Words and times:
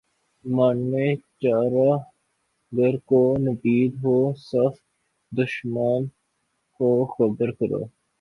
مرے 0.45 1.07
چارہ 1.41 1.91
گر 2.71 2.95
کو 3.09 3.21
نوید 3.37 3.91
ہو 4.03 4.15
صف 4.49 4.73
دشمناں 5.31 5.99
کو 6.75 6.89
خبر 7.13 7.49
کرو 7.57 7.81